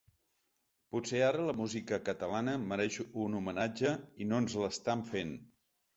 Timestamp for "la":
1.49-1.53